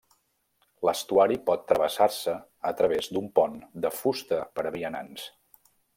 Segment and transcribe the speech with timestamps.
[0.87, 2.35] L'estuari pot travessar-se
[2.69, 5.29] a través d'un pont de fusta per a vianants.